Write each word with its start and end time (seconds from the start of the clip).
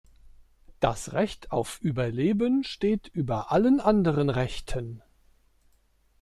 Das 0.79 1.13
Recht 1.13 1.51
auf 1.51 1.79
Überleben 1.79 2.63
steht 2.63 3.07
über 3.09 3.51
allen 3.51 3.79
anderen 3.79 4.31
Rechten. 4.31 5.03